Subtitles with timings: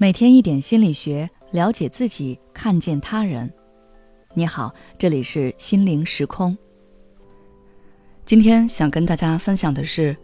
[0.00, 3.52] 每天一点心理学，了解自己，看见他人。
[4.32, 6.56] 你好，这里是心灵时空。
[8.24, 10.16] 今天想跟大家分享的是，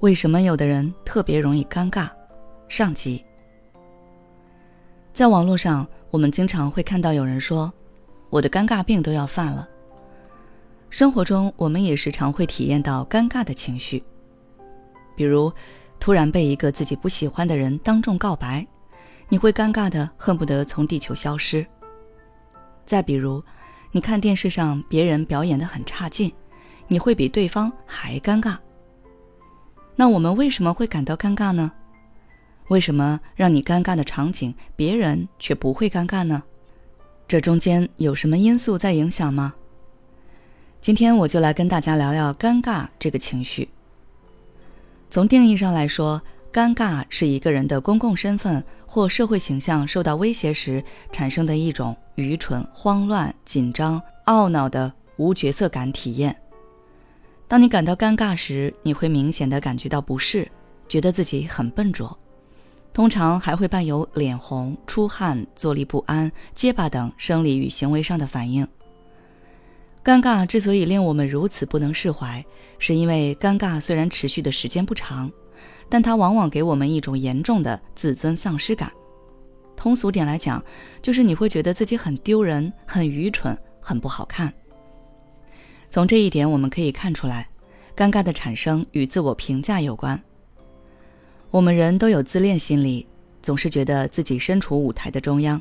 [0.00, 2.10] 为什么有的人特别容易尴尬？
[2.68, 3.24] 上集。
[5.12, 7.72] 在网络上，我们经常会看到有人说
[8.30, 9.68] ：“我的尴尬病都要犯了。”
[10.90, 14.02] 生活中，我们也时常会体验到尴尬的情绪，
[15.14, 15.52] 比如
[16.00, 18.66] 突然被一个自己不喜欢的人当众告白。
[19.30, 21.64] 你会尴尬的恨不得从地球消失。
[22.84, 23.42] 再比如，
[23.92, 26.30] 你看电视上别人表演的很差劲，
[26.88, 28.56] 你会比对方还尴尬。
[29.94, 31.70] 那我们为什么会感到尴尬呢？
[32.68, 36.42] 为什么让你尴尬的场景，别人却不会尴尬呢？
[37.28, 39.54] 这中间有什么因素在影响吗？
[40.80, 43.68] 今天我就来跟大家聊聊尴尬这个情绪。
[45.08, 46.20] 从定义上来说，
[46.52, 56.36] 尴尬是一个人的公共身份或社会形象受到威胁时产生的一种愚蠢、慌乱、紧张、懊恼的无角色感体验。
[57.46, 60.50] 当你感到尴尬时，你会明显的感觉到不适，
[60.88, 62.18] 觉得自己很笨拙，
[62.92, 68.66] 通常还会伴有脸红、出汗、坐立不安、结巴等生理与行为上的反应。
[70.02, 72.44] 尴尬之所以令我们如此不能释怀，
[72.80, 75.30] 是因为尴尬虽然持续的时间不长。
[75.88, 78.90] 但它往往给我们一种严重的自尊丧失感。
[79.76, 80.62] 通俗点来讲，
[81.00, 84.52] 就是你会觉得自己很丢人、很愚蠢、很不好看。
[85.88, 87.48] 从这一点我们可以看出来，
[87.96, 90.20] 尴尬的产生与自我评价有关。
[91.50, 93.06] 我们人都有自恋心理，
[93.42, 95.60] 总是觉得自己身处舞台的中央，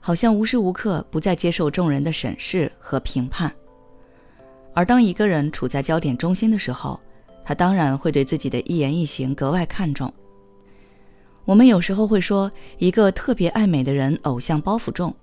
[0.00, 3.50] 好像无时无刻不在接受众人的审视和评判。
[4.74, 7.00] 而当一个人处在焦点中心的时候，
[7.46, 10.12] 他当然会对自己的一言一行格外看重。
[11.44, 15.14] 我们有时候会说，一个特别爱美的人偶像包袱重，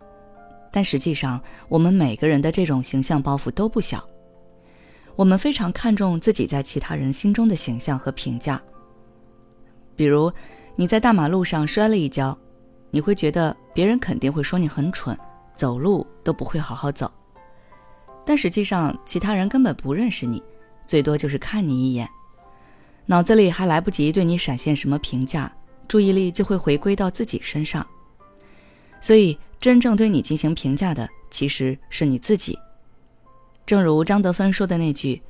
[0.71, 4.01] 但实际上，我们每个人的这种形象包袱都不小。
[5.17, 8.61] 我们非常看重自己在其他人心中的形象和评价。
[9.93, 10.31] 比如，
[10.77, 12.35] 你在大马路上摔了一跤，
[12.89, 15.15] 你会觉得别人肯定会说你很蠢，
[15.53, 17.11] 走路都不会好好走。
[18.25, 20.41] 但实际上，其他人根本不认识你。
[20.87, 22.07] 最多就是看你一眼，
[23.05, 25.51] 脑子里还来不及对你闪现什么评价，
[25.87, 27.85] 注意力就会回归到自己身上。
[29.01, 32.57] 所以，真正对你进行评价的其实是你自己。
[33.65, 35.21] 正如张德芬说的那句：“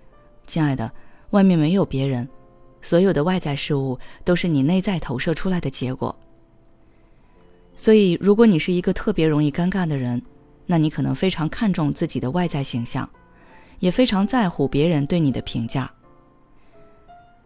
[0.46, 0.92] 亲爱的，
[1.32, 2.28] 外面没有别人，
[2.82, 6.16] 所有的外在事物都是你内在投射出来的结果。”
[7.76, 10.22] 所以，如果你是一个特别容易尴尬的人，
[10.68, 13.10] 那你可能非常看重自己的外在形象。
[13.84, 15.92] 也非常在乎别人对你的评价。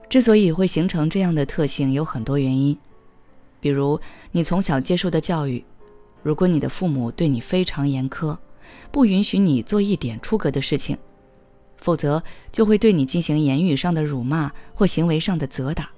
[0.08, 2.78] 之所以会形成这样的特性，有很多原因，
[3.60, 4.00] 比如
[4.32, 5.66] 你从小接受的教育，
[6.22, 8.38] 如果你的父母对你非常严苛，
[8.92, 10.96] 不允许你做一点出格的事情，
[11.78, 12.22] 否则
[12.52, 15.90] 就会对你进行言语上的辱骂或行为上的责打，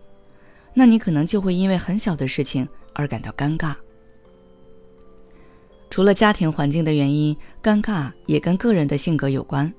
[0.74, 3.76] 那你可能就会因为很小的事情而感到尴尬。
[5.90, 9.70] 除了家庭环境的原因，尴尬也跟个人的性格有关。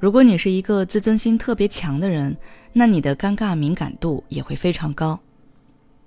[0.00, 2.36] 如果你是一个自尊心特别强的人，
[2.72, 5.18] 那你的尴尬敏感度也会非常高，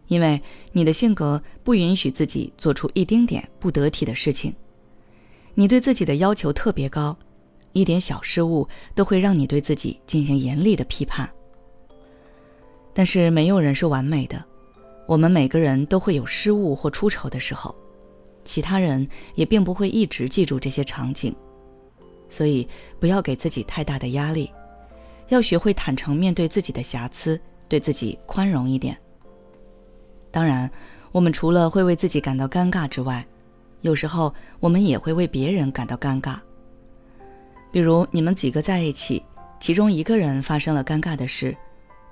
[0.08, 0.42] 因为
[0.72, 4.54] 你的性格不允许自己做出一丁点不得体的事情，
[5.56, 7.18] 你对自己的要求特别高，
[7.74, 8.66] 一点小失误
[8.96, 11.30] 都会让你对自己进行严厉的批判。
[12.94, 14.42] 但是没有人是完美的，
[15.06, 17.76] 我们每个人都会有失误或出丑的时候，
[18.46, 21.36] 其他人也并不会一直记住这些场景。
[22.32, 22.66] 所以，
[22.98, 24.50] 不要给自己太大的压力，
[25.28, 27.38] 要学会坦诚面对自己的瑕疵，
[27.68, 28.98] 对自己宽容一点。
[30.32, 30.72] 当然，
[31.12, 33.24] 我们除了会为自己感到尴尬之外，
[33.82, 36.40] 有时候我们也会为别人感到尴尬。
[37.70, 39.22] 比如，你们几个在一起，
[39.60, 41.54] 其中一个人发生了尴尬的事，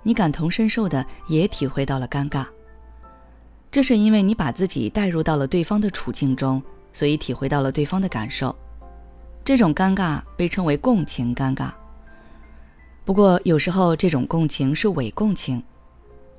[0.03, 2.45] 你感同身受的也体会到了尴尬。
[3.71, 6.61] 这是因为你把自己带入到了对方的处境中，
[6.91, 8.53] 所以体会到了对方的感受。
[9.43, 11.71] 这种尴尬被称为共情尴尬。
[13.03, 15.63] 不过，有时候这种共情是伪共情，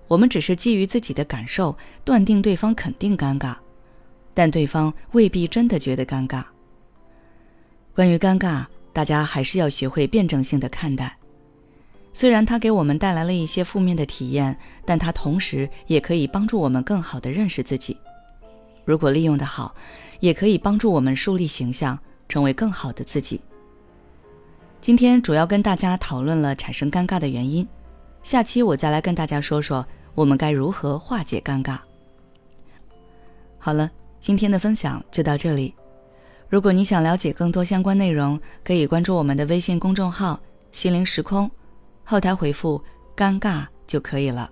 [0.06, 3.56] 我们只是基于自己的感受断定对方肯定尴尬，
[4.32, 6.44] 但对方未必真的觉得尴尬。
[7.93, 11.17] 关于尴尬，大家还是要学会辩证性的看待。
[12.12, 17.96] 虽然它给我们带来了一些负面的体验，但它同时也可以帮助我们更好的认识自己。
[18.85, 19.75] 如果利用的好，
[20.20, 21.99] 也可以帮助我们树立形象。
[22.31, 23.38] 成为更好的自己。
[24.81, 27.69] 今天主要跟大家讨论了产生尴尬的原因，
[28.23, 31.79] 下期我再来跟大家说说我们该如何化解尴尬。
[33.59, 35.75] 好了，今天的分享就到这里。
[36.49, 40.41] 如果你想了解更多相关内容，可以关注我们的微信公众号
[40.73, 41.50] “心灵时空”，
[42.03, 42.82] 后台回复
[43.15, 44.50] “尴尬”就可以了。